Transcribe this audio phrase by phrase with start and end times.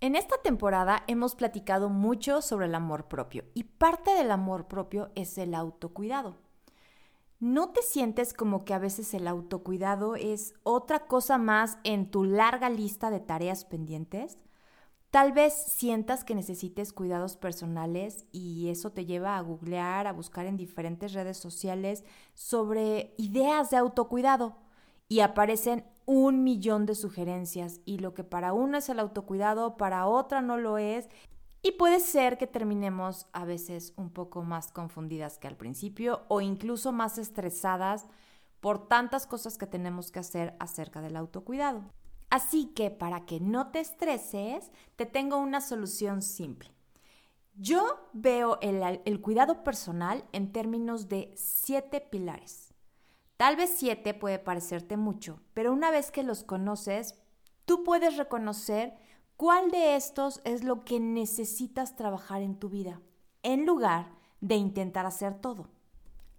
[0.00, 5.10] En esta temporada hemos platicado mucho sobre el amor propio y parte del amor propio
[5.16, 6.36] es el autocuidado.
[7.40, 12.22] ¿No te sientes como que a veces el autocuidado es otra cosa más en tu
[12.22, 14.38] larga lista de tareas pendientes?
[15.10, 20.46] Tal vez sientas que necesites cuidados personales y eso te lleva a googlear, a buscar
[20.46, 22.04] en diferentes redes sociales
[22.34, 24.67] sobre ideas de autocuidado
[25.08, 30.06] y aparecen un millón de sugerencias y lo que para uno es el autocuidado, para
[30.06, 31.08] otra no lo es.
[31.60, 36.40] Y puede ser que terminemos a veces un poco más confundidas que al principio o
[36.40, 38.06] incluso más estresadas
[38.60, 41.82] por tantas cosas que tenemos que hacer acerca del autocuidado.
[42.30, 46.70] Así que para que no te estreses, te tengo una solución simple.
[47.54, 52.67] Yo veo el, el cuidado personal en términos de siete pilares.
[53.38, 57.14] Tal vez siete puede parecerte mucho, pero una vez que los conoces,
[57.66, 58.94] tú puedes reconocer
[59.36, 63.00] cuál de estos es lo que necesitas trabajar en tu vida,
[63.44, 64.08] en lugar
[64.40, 65.68] de intentar hacer todo.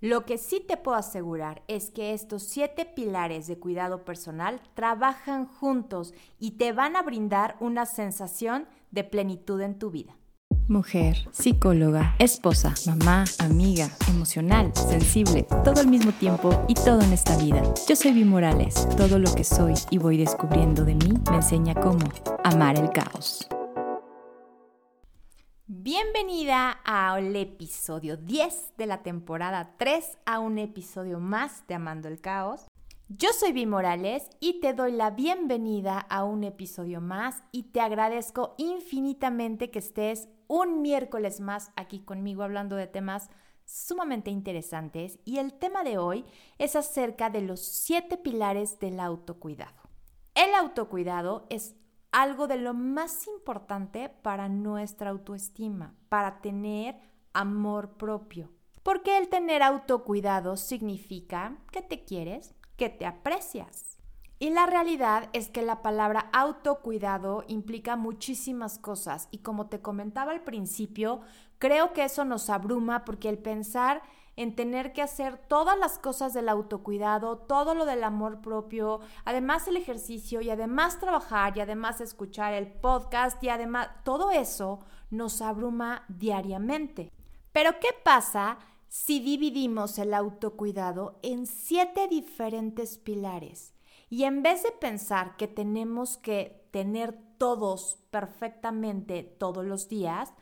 [0.02, 5.45] Lo que sí te puedo asegurar es que estos siete pilares de cuidado personal trabajan
[5.45, 10.19] juntos y te van a brindar una sensación de plenitud en tu vida
[10.70, 17.36] mujer, psicóloga, esposa, mamá, amiga, emocional, sensible, todo al mismo tiempo y todo en esta
[17.38, 17.61] vida.
[17.88, 18.88] Yo soy Vi Morales.
[18.95, 22.08] Todo lo que soy y voy descubriendo de mí me enseña cómo
[22.44, 23.48] amar el caos.
[25.66, 32.22] Bienvenida al episodio 10 de la temporada 3, a un episodio más de Amando el
[32.22, 32.67] Caos.
[33.08, 37.81] Yo soy Vi Morales y te doy la bienvenida a un episodio más y te
[37.81, 43.30] agradezco infinitamente que estés un miércoles más aquí conmigo hablando de temas
[43.66, 46.25] sumamente interesantes y el tema de hoy
[46.58, 49.83] es acerca de los siete pilares del autocuidado.
[50.33, 51.75] El autocuidado es
[52.11, 57.00] algo de lo más importante para nuestra autoestima, para tener
[57.33, 58.52] amor propio.
[58.81, 63.98] Porque el tener autocuidado significa que te quieres, que te aprecias,
[64.42, 70.32] y la realidad es que la palabra autocuidado implica muchísimas cosas y como te comentaba
[70.32, 71.20] al principio,
[71.58, 74.02] creo que eso nos abruma porque el pensar
[74.38, 79.67] en tener que hacer todas las cosas del autocuidado, todo lo del amor propio, además
[79.67, 84.80] el ejercicio y además trabajar y además escuchar el podcast y además todo eso
[85.10, 87.11] nos abruma diariamente.
[87.52, 88.58] Pero ¿qué pasa
[88.88, 93.73] si dividimos el autocuidado en siete diferentes pilares?
[94.09, 100.33] Y en vez de pensar que tenemos que tener todos perfectamente todos los días,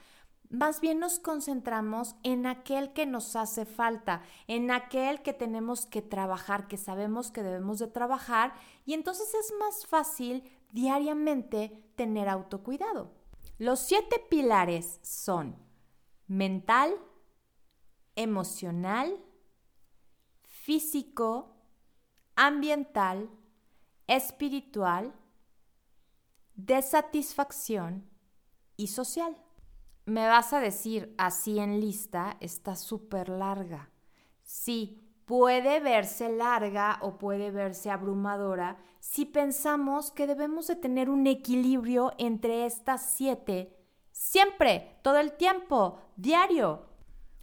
[0.50, 6.02] más bien nos concentramos en aquel que nos hace falta, en aquel que tenemos que
[6.02, 8.54] trabajar, que sabemos que debemos de trabajar,
[8.86, 13.12] y entonces es más fácil diariamente tener autocuidado.
[13.58, 15.58] Los siete pilares son
[16.28, 16.96] mental,
[18.16, 19.20] emocional,
[20.44, 21.58] físico,
[22.36, 23.30] ambiental,
[24.08, 25.14] espiritual,
[26.56, 28.10] de satisfacción
[28.76, 29.38] y social.
[30.06, 33.92] Me vas a decir, así en lista, está súper larga.
[34.42, 41.28] Sí, puede verse larga o puede verse abrumadora si pensamos que debemos de tener un
[41.28, 43.78] equilibrio entre estas siete,
[44.12, 46.88] siempre, todo el tiempo, diario.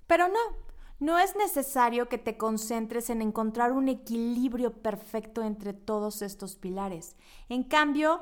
[0.07, 0.64] Pero no,
[1.01, 7.17] no es necesario que te concentres en encontrar un equilibrio perfecto entre todos estos pilares.
[7.49, 8.21] En cambio,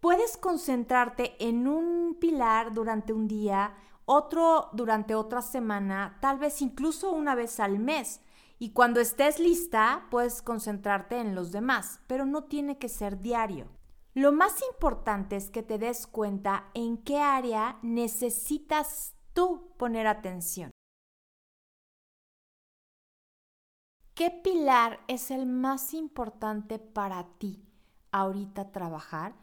[0.00, 3.74] puedes concentrarte en un pilar durante un día,
[4.04, 8.20] otro durante otra semana, tal vez incluso una vez al mes.
[8.58, 13.68] Y cuando estés lista, puedes concentrarte en los demás, pero no tiene que ser diario.
[14.14, 20.72] Lo más importante es que te des cuenta en qué área necesitas tú poner atención.
[24.18, 27.62] ¿Qué pilar es el más importante para ti
[28.10, 29.36] ahorita trabajar?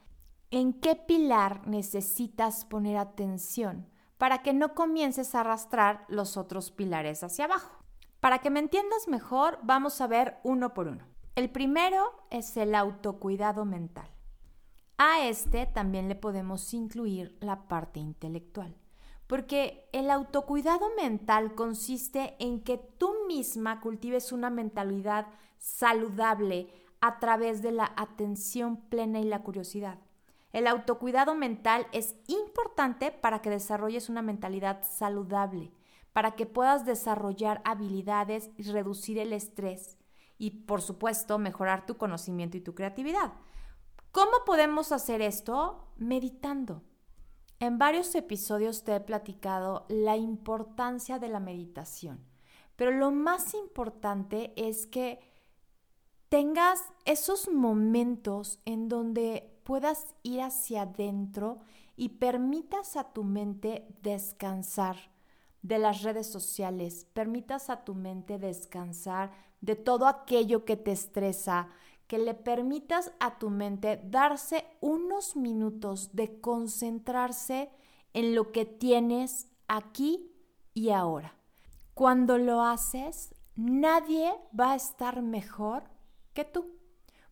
[0.52, 7.24] ¿En qué pilar necesitas poner atención para que no comiences a arrastrar los otros pilares
[7.24, 7.72] hacia abajo?
[8.20, 11.06] Para que me entiendas mejor, vamos a ver uno por uno.
[11.36, 14.10] El primero es el autocuidado mental.
[14.98, 18.76] A este también le podemos incluir la parte intelectual.
[19.26, 25.28] Porque el autocuidado mental consiste en que tú misma cultives una mentalidad
[25.58, 26.70] saludable
[27.02, 30.00] a través de la atención plena y la curiosidad.
[30.54, 35.72] El autocuidado mental es importante para que desarrolles una mentalidad saludable,
[36.14, 39.98] para que puedas desarrollar habilidades y reducir el estrés
[40.38, 43.34] y, por supuesto, mejorar tu conocimiento y tu creatividad.
[44.12, 45.92] ¿Cómo podemos hacer esto?
[45.98, 46.84] Meditando
[47.60, 52.26] En varios episodios te he platicado la importancia de la meditación,
[52.76, 55.20] pero lo más importante es que
[56.30, 61.60] tengas esos momentos en donde puedas ir hacia adentro
[61.96, 64.98] y permitas a tu mente descansar
[65.62, 69.32] de las redes sociales, permitas a tu mente descansar
[69.62, 71.70] de todo aquello que te estresa,
[72.08, 77.72] que le permitas a tu mente darse unos minutos de concentrarse
[78.14, 80.32] en lo que tienes aquí
[80.76, 81.36] y ahora.
[81.96, 85.86] Cuando lo haces, nadie va a estar mejor
[86.34, 86.76] que tú,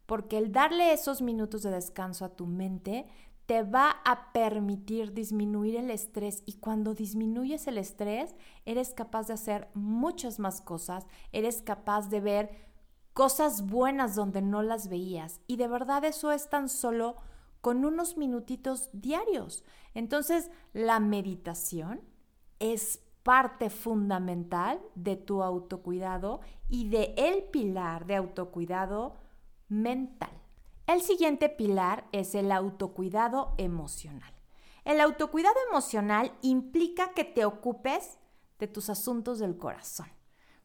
[0.05, 3.05] porque el darle esos minutos de descanso a tu mente
[3.45, 9.33] te va a permitir disminuir el estrés y cuando disminuyes el estrés, eres capaz de
[9.33, 12.49] hacer muchas más cosas, eres capaz de ver
[13.11, 15.41] cosas buenas donde no las veías.
[15.45, 17.17] Y de verdad eso es tan solo
[17.59, 19.65] con unos minutitos diarios.
[19.93, 21.99] Entonces, la meditación
[22.59, 29.17] es parte fundamental de tu autocuidado y de el pilar de autocuidado
[29.69, 30.31] mental.
[30.85, 34.33] El siguiente pilar es el autocuidado emocional.
[34.83, 38.19] El autocuidado emocional implica que te ocupes
[38.59, 40.07] de tus asuntos del corazón,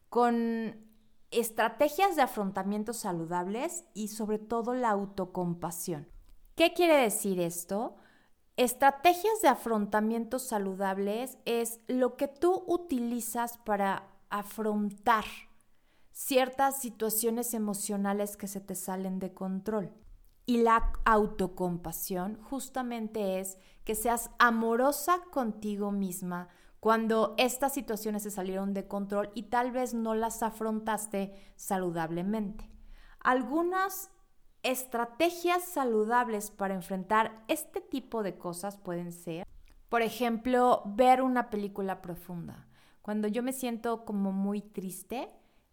[0.09, 0.89] con
[1.31, 6.09] estrategias de afrontamiento saludables y sobre todo la autocompasión.
[6.55, 7.95] ¿Qué quiere decir esto?
[8.59, 15.23] Estrategias de afrontamiento saludables es lo que tú utilizas para afrontar
[16.11, 19.93] ciertas situaciones emocionales que se te salen de control.
[20.45, 26.49] Y la autocompasión justamente es que seas amorosa contigo misma,
[26.81, 32.69] cuando estas situaciones se salieron de control y tal vez no las afrontaste saludablemente.
[33.21, 34.11] Algunas
[34.63, 39.47] estrategias saludables para enfrentar este tipo de cosas pueden ser,
[39.89, 42.67] por ejemplo, ver una película profunda.
[43.01, 45.29] Cuando yo me siento como muy triste,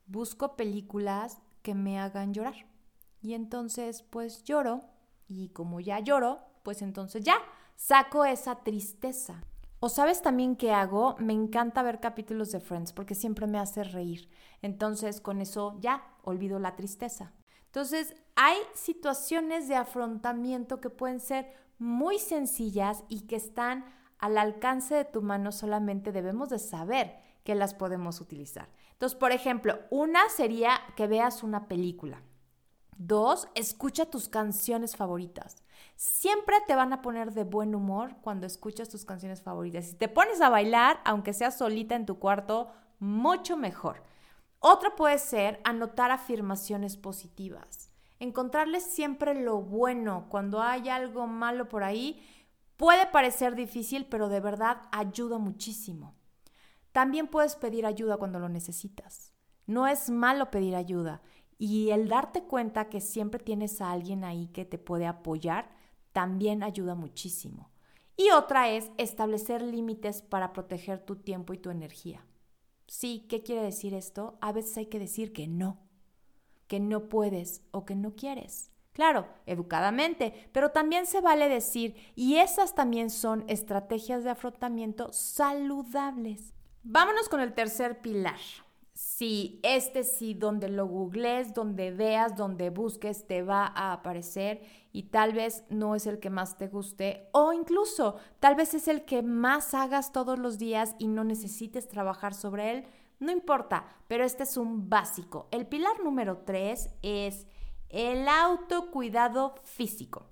[0.07, 2.55] busco películas que me hagan llorar.
[3.21, 4.83] Y entonces pues lloro
[5.29, 7.37] y como ya lloro, pues entonces ya
[7.75, 9.43] saco esa tristeza.
[9.81, 13.85] O sabes también qué hago, me encanta ver capítulos de Friends porque siempre me hace
[13.85, 14.31] reír.
[14.63, 17.33] Entonces con eso ya olvido la tristeza.
[17.77, 23.85] Entonces hay situaciones de afrontamiento que pueden ser muy sencillas y que están
[24.19, 28.71] al alcance de tu mano, solamente debemos de saber que las podemos utilizar.
[28.93, 32.23] Entonces, por ejemplo, una sería que veas una película.
[32.97, 35.63] Dos, escucha tus canciones favoritas.
[35.97, 39.85] Siempre te van a poner de buen humor cuando escuchas tus canciones favoritas.
[39.85, 42.71] Si te pones a bailar, aunque seas solita en tu cuarto,
[43.01, 44.03] mucho mejor.
[44.69, 47.93] Otra puede ser anotar afirmaciones positivas.
[48.19, 52.21] Encontrarles siempre lo bueno cuando hay algo malo por ahí.
[52.77, 56.17] Puede parecer difícil, pero de verdad ayuda muchísimo.
[56.91, 59.33] También puedes pedir ayuda cuando lo necesitas.
[59.67, 61.23] No es malo pedir ayuda.
[61.59, 65.71] Y el darte cuenta que siempre tienes a alguien ahí que te puede apoyar
[66.11, 67.71] también ayuda muchísimo.
[68.17, 72.27] Y otra es establecer límites para proteger tu tiempo y tu energía.
[72.87, 74.39] Sí, ¿qué quiere decir esto?
[74.41, 75.79] A veces hay que decir que no,
[76.69, 78.71] que no puedes o que no quieres.
[78.93, 86.55] Claro, educadamente, pero también se vale decir, y esas también son estrategias de afrontamiento saludables.
[86.83, 88.39] Vámonos con el tercer pilar,
[88.97, 95.11] si este sí, donde lo googlees, donde veas, donde busques, te va a aparecer y
[95.11, 99.05] tal vez no es el que más te guste o incluso tal vez es el
[99.05, 102.87] que más hagas todos los días y no necesites trabajar sobre él,
[103.19, 105.49] no importa, pero este es un básico.
[105.51, 107.47] El pilar número tres es
[107.91, 110.31] el autocuidado físico.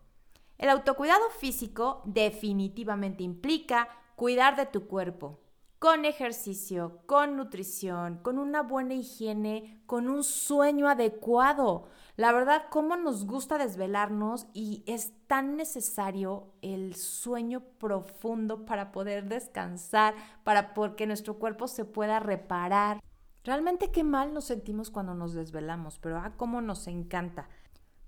[0.56, 5.43] El autocuidado físico definitivamente implica cuidar de tu cuerpo,
[5.84, 11.90] con ejercicio, con nutrición, con una buena higiene, con un sueño adecuado.
[12.16, 19.28] La verdad, cómo nos gusta desvelarnos y es tan necesario el sueño profundo para poder
[19.28, 23.02] descansar, para que nuestro cuerpo se pueda reparar.
[23.42, 27.50] Realmente qué mal nos sentimos cuando nos desvelamos, pero ah, cómo nos encanta.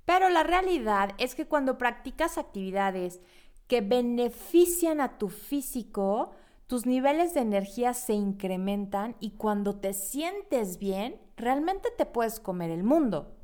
[0.07, 3.21] Pero la realidad es que cuando practicas actividades
[3.67, 6.33] que benefician a tu físico,
[6.67, 12.71] tus niveles de energía se incrementan y cuando te sientes bien, realmente te puedes comer
[12.71, 13.37] el mundo.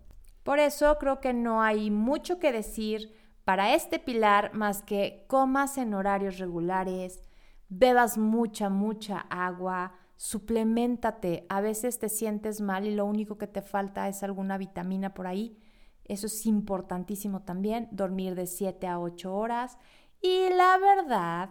[0.43, 3.14] Por eso creo que no hay mucho que decir
[3.45, 7.23] para este pilar más que comas en horarios regulares,
[7.69, 11.47] bebas mucha, mucha agua, suplementate.
[11.49, 15.29] A veces te sientes mal y lo único que te falta es alguna vitamina por
[15.29, 15.59] ahí.
[16.05, 19.79] Eso es importantísimo también, dormir de 7 a 8 horas.
[20.21, 21.50] Y la verdad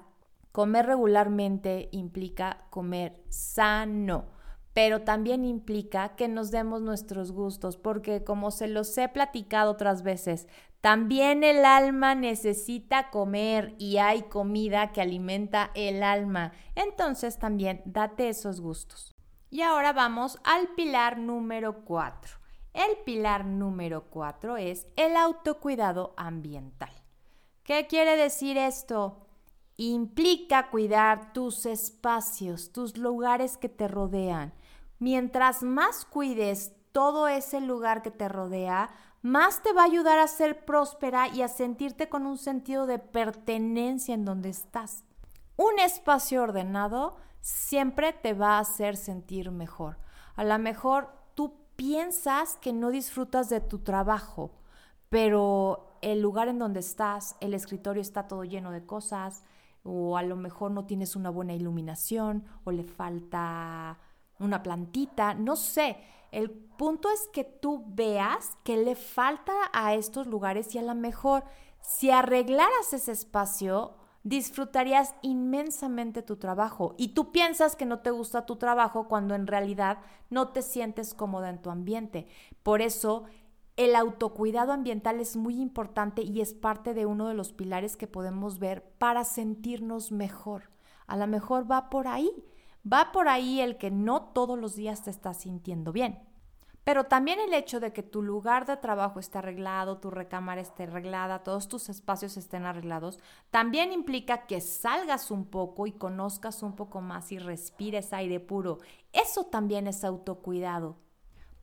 [0.51, 4.25] Comer regularmente implica comer sano,
[4.73, 10.03] pero también implica que nos demos nuestros gustos, porque como se los he platicado otras
[10.03, 10.47] veces,
[10.81, 16.53] también el alma necesita comer y hay comida que alimenta el alma.
[16.75, 19.13] Entonces también date esos gustos.
[19.51, 22.39] Y ahora vamos al pilar número 4.
[22.73, 26.91] El pilar número 4 es el autocuidado ambiental.
[27.63, 29.27] ¿Qué quiere decir esto?
[29.89, 34.53] Implica cuidar tus espacios, tus lugares que te rodean.
[34.99, 38.91] Mientras más cuides todo ese lugar que te rodea,
[39.23, 42.99] más te va a ayudar a ser próspera y a sentirte con un sentido de
[42.99, 45.03] pertenencia en donde estás.
[45.57, 49.97] Un espacio ordenado siempre te va a hacer sentir mejor.
[50.35, 54.51] A lo mejor tú piensas que no disfrutas de tu trabajo,
[55.09, 59.43] pero el lugar en donde estás, el escritorio está todo lleno de cosas,
[59.83, 63.99] o a lo mejor no tienes una buena iluminación o le falta
[64.39, 65.97] una plantita, no sé.
[66.31, 70.95] El punto es que tú veas que le falta a estos lugares y a lo
[70.95, 71.43] mejor
[71.81, 76.95] si arreglaras ese espacio, disfrutarías inmensamente tu trabajo.
[76.97, 81.13] Y tú piensas que no te gusta tu trabajo cuando en realidad no te sientes
[81.13, 82.27] cómoda en tu ambiente.
[82.63, 83.23] Por eso
[83.77, 88.07] el autocuidado ambiental es muy importante y es parte de uno de los pilares que
[88.07, 90.69] podemos ver para sentirnos mejor.
[91.07, 92.31] A lo mejor va por ahí,
[92.91, 96.19] va por ahí el que no todos los días te estás sintiendo bien.
[96.83, 100.83] Pero también el hecho de que tu lugar de trabajo esté arreglado, tu recámara esté
[100.83, 103.19] arreglada, todos tus espacios estén arreglados,
[103.51, 108.79] también implica que salgas un poco y conozcas un poco más y respires aire puro.
[109.13, 110.97] Eso también es autocuidado.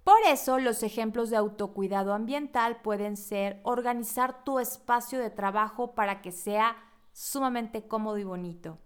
[0.09, 6.23] Por eso los ejemplos de autocuidado ambiental pueden ser organizar tu espacio de trabajo para
[6.23, 6.79] que sea
[7.13, 8.79] sumamente cómodo y bonito.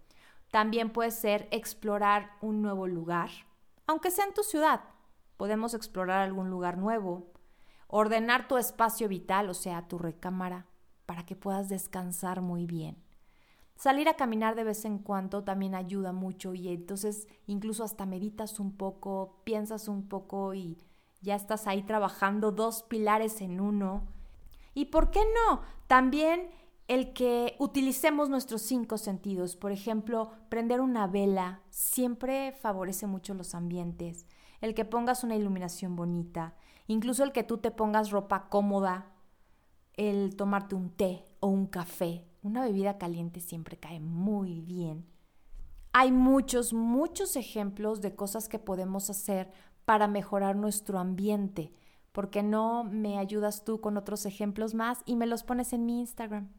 [0.51, 3.29] También puede ser explorar un nuevo lugar,
[3.87, 4.81] aunque sea en tu ciudad.
[5.37, 7.31] Podemos explorar algún lugar nuevo.
[7.87, 10.65] Ordenar tu espacio vital, o sea, tu recámara,
[11.05, 13.01] para que puedas descansar muy bien.
[13.77, 18.59] Salir a caminar de vez en cuando también ayuda mucho y entonces incluso hasta meditas
[18.59, 20.83] un poco, piensas un poco y
[21.23, 24.03] ya estás ahí trabajando dos pilares en uno.
[24.73, 25.61] ¿Y por qué no?
[25.87, 26.49] También
[26.87, 29.55] el que utilicemos nuestros cinco sentidos.
[29.55, 34.27] Por ejemplo, prender una vela siempre favorece mucho los ambientes.
[34.59, 36.55] El que pongas una iluminación bonita.
[36.87, 39.07] Incluso el que tú te pongas ropa cómoda.
[39.93, 42.27] El tomarte un té o un café.
[42.41, 45.05] Una bebida caliente siempre cae muy bien.
[45.93, 49.53] Hay muchos, muchos ejemplos de cosas que podemos hacer
[49.85, 51.73] para mejorar nuestro ambiente.
[52.11, 55.85] ¿Por qué no me ayudas tú con otros ejemplos más y me los pones en
[55.85, 56.49] mi Instagram?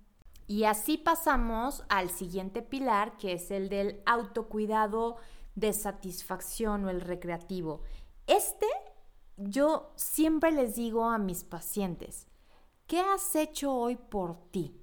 [0.46, 5.16] Y así pasamos al siguiente pilar, que es el del autocuidado
[5.54, 7.82] de satisfacción o el recreativo.
[8.26, 8.66] Este
[9.36, 12.28] yo siempre les digo a mis pacientes,
[12.86, 14.80] ¿qué has hecho hoy por ti?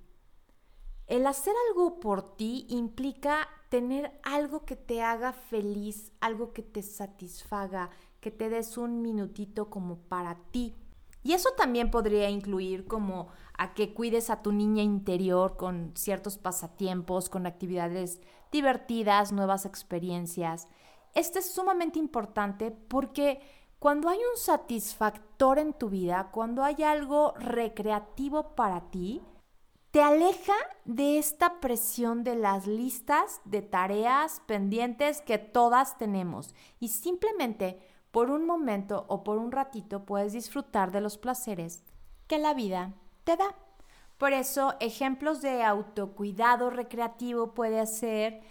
[1.08, 6.82] El hacer algo por ti implica tener algo que te haga feliz, algo que te
[6.82, 7.90] satisfaga,
[8.22, 10.76] que te des un minutito como para ti.
[11.24, 16.38] Y eso también podría incluir como a que cuides a tu niña interior con ciertos
[16.38, 18.20] pasatiempos, con actividades
[18.52, 20.68] divertidas, nuevas experiencias.
[21.14, 23.42] Este es sumamente importante porque
[23.78, 29.22] cuando hay un satisfactor en tu vida, cuando hay algo recreativo para ti,
[29.92, 30.54] te aleja
[30.86, 37.80] de esta presión de las listas de tareas pendientes que todas tenemos y simplemente
[38.12, 41.84] por un momento o por un ratito puedes disfrutar de los placeres
[42.28, 43.56] que la vida te da.
[44.18, 48.42] Por eso, ejemplos de autocuidado recreativo puede ser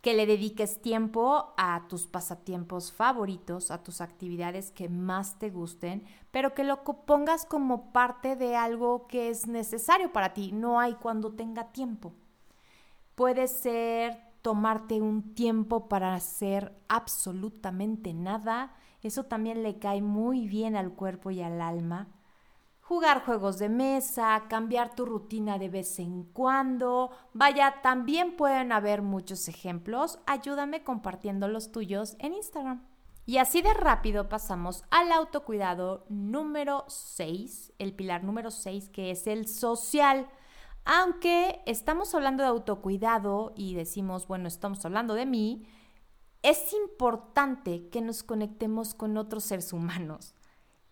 [0.00, 6.04] que le dediques tiempo a tus pasatiempos favoritos, a tus actividades que más te gusten,
[6.30, 10.94] pero que lo pongas como parte de algo que es necesario para ti, no hay
[10.94, 12.12] cuando tenga tiempo.
[13.16, 20.76] Puede ser tomarte un tiempo para hacer absolutamente nada, eso también le cae muy bien
[20.76, 22.08] al cuerpo y al alma.
[22.80, 27.10] Jugar juegos de mesa, cambiar tu rutina de vez en cuando.
[27.32, 30.20] Vaya, también pueden haber muchos ejemplos.
[30.26, 32.86] Ayúdame compartiendo los tuyos en Instagram.
[33.28, 39.26] Y así de rápido pasamos al autocuidado número 6, el pilar número 6, que es
[39.26, 40.28] el social.
[40.84, 45.66] Aunque estamos hablando de autocuidado y decimos, bueno, estamos hablando de mí,
[46.46, 50.32] es importante que nos conectemos con otros seres humanos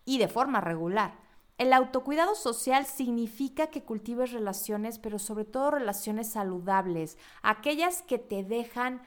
[0.03, 1.17] y de forma regular.
[1.57, 8.43] El autocuidado social significa que cultives relaciones, pero sobre todo relaciones saludables, aquellas que te
[8.43, 9.01] dejan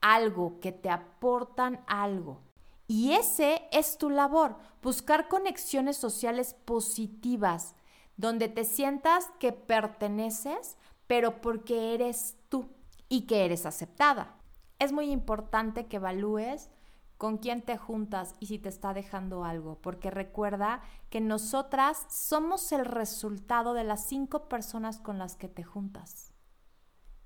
[0.00, 2.40] algo, que te aportan algo.
[2.88, 7.76] Y ese es tu labor, buscar conexiones sociales positivas,
[8.16, 12.68] donde te sientas que perteneces, pero porque eres tú
[13.08, 14.41] y que eres aceptada.
[14.82, 16.68] Es muy importante que evalúes
[17.16, 22.72] con quién te juntas y si te está dejando algo, porque recuerda que nosotras somos
[22.72, 26.34] el resultado de las cinco personas con las que te juntas.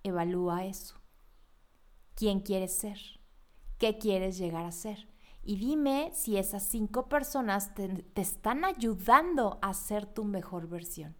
[0.02, 1.00] Evalúa eso.
[2.14, 2.98] ¿Quién quieres ser?
[3.78, 5.08] ¿Qué quieres llegar a ser?
[5.42, 11.16] Y dime si esas cinco personas te, te están ayudando a ser tu mejor versión.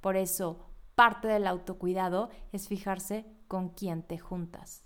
[0.00, 4.84] Por eso, parte del autocuidado es fijarse con quién te juntas.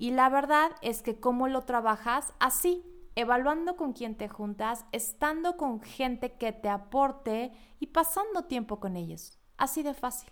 [0.00, 2.82] Y la verdad es que cómo lo trabajas así,
[3.16, 8.96] evaluando con quién te juntas, estando con gente que te aporte y pasando tiempo con
[8.96, 9.38] ellos.
[9.58, 10.30] Así de fácil.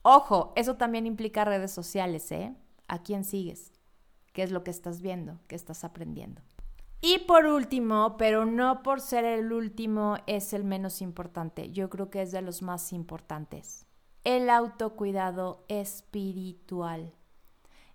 [0.00, 2.56] Ojo, eso también implica redes sociales, ¿eh?
[2.88, 3.74] ¿A quién sigues?
[4.32, 5.38] ¿Qué es lo que estás viendo?
[5.48, 6.40] ¿Qué estás aprendiendo?
[7.02, 11.70] Y por último, pero no por ser el último, es el menos importante.
[11.72, 13.84] Yo creo que es de los más importantes.
[14.24, 17.12] El autocuidado espiritual.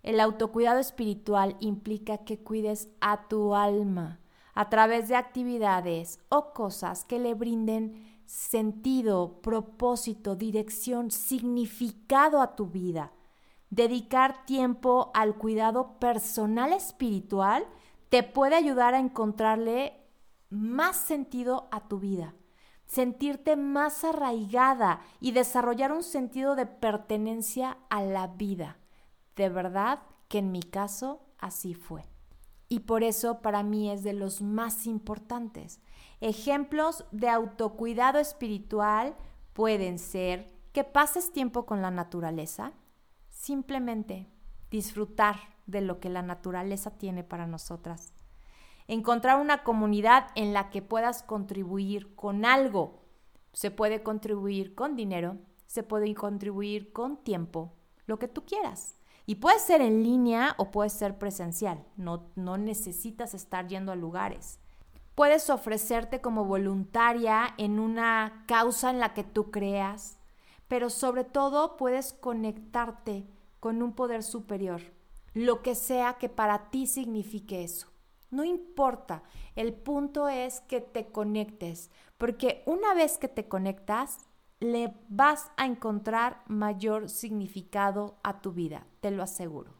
[0.02, 4.20] El autocuidado espiritual implica que cuides a tu alma
[4.54, 12.66] a través de actividades o cosas que le brinden sentido, propósito, dirección, significado a tu
[12.66, 13.12] vida.
[13.70, 17.66] Dedicar tiempo al cuidado personal espiritual
[18.08, 19.94] te puede ayudar a encontrarle
[20.48, 22.34] más sentido a tu vida,
[22.86, 28.79] sentirte más arraigada y desarrollar un sentido de pertenencia a la vida.
[29.36, 32.04] De verdad que en mi caso así fue.
[32.68, 35.80] Y por eso para mí es de los más importantes.
[36.20, 39.16] Ejemplos de autocuidado espiritual
[39.52, 42.72] pueden ser que pases tiempo con la naturaleza,
[43.28, 44.28] simplemente
[44.70, 48.12] disfrutar de lo que la naturaleza tiene para nosotras.
[48.86, 53.02] Encontrar una comunidad en la que puedas contribuir con algo.
[53.52, 57.72] Se puede contribuir con dinero, se puede contribuir con tiempo,
[58.06, 58.99] lo que tú quieras.
[59.30, 61.86] Y puede ser en línea o puede ser presencial.
[61.96, 64.58] No, no necesitas estar yendo a lugares.
[65.14, 70.18] Puedes ofrecerte como voluntaria en una causa en la que tú creas,
[70.66, 73.24] pero sobre todo puedes conectarte
[73.60, 74.80] con un poder superior,
[75.32, 77.86] lo que sea que para ti signifique eso.
[78.32, 79.22] No importa,
[79.54, 84.18] el punto es que te conectes, porque una vez que te conectas,
[84.60, 89.72] le vas a encontrar mayor significado a tu vida, te lo aseguro.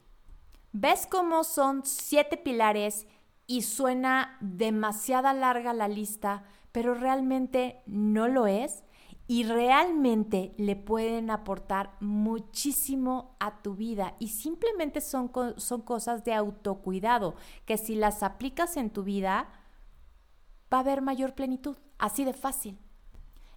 [0.73, 3.07] ¿Ves cómo son siete pilares
[3.45, 8.83] y suena demasiada larga la lista, pero realmente no lo es?
[9.27, 16.33] Y realmente le pueden aportar muchísimo a tu vida y simplemente son, son cosas de
[16.33, 19.47] autocuidado que si las aplicas en tu vida
[20.73, 22.77] va a haber mayor plenitud, así de fácil.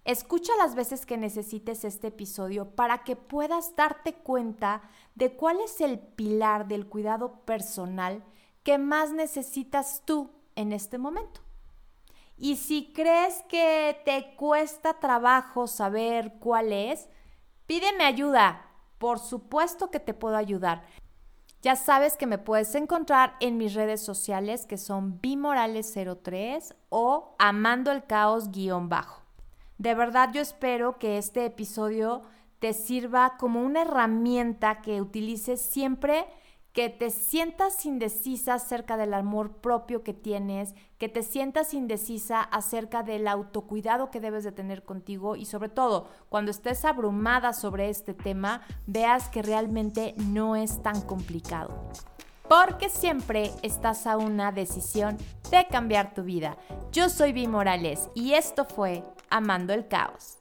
[0.04, 4.82] Escucha las veces que necesites este episodio para que puedas darte cuenta
[5.14, 8.22] de cuál es el pilar del cuidado personal
[8.62, 11.40] que más necesitas tú en este momento.
[12.36, 17.08] Y si crees que te cuesta trabajo saber cuál es,
[17.66, 18.66] pídeme ayuda.
[18.98, 20.84] Por supuesto que te puedo ayudar.
[21.62, 27.90] Ya sabes que me puedes encontrar en mis redes sociales que son bimorales03 o amando
[27.90, 29.23] el caos-bajo.
[29.78, 32.22] De verdad yo espero que este episodio
[32.58, 36.26] te sirva como una herramienta que utilices siempre
[36.74, 43.04] que te sientas indecisa acerca del amor propio que tienes, que te sientas indecisa acerca
[43.04, 48.12] del autocuidado que debes de tener contigo y sobre todo cuando estés abrumada sobre este
[48.12, 51.92] tema, veas que realmente no es tan complicado.
[52.48, 55.16] Porque siempre estás a una decisión
[55.52, 56.58] de cambiar tu vida.
[56.90, 60.38] Yo soy Vi Morales y esto fue Amando el Caos.